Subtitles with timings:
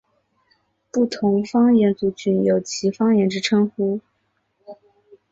[0.89, 4.01] 不同方言族群有其方言之称呼。